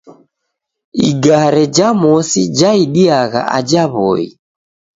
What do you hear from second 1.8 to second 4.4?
mosi jaidiagha aja W'oi.